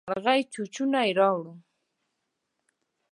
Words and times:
مرغۍ 0.07 0.41
چوچوڼی 0.53 1.09
راووړ. 1.17 1.55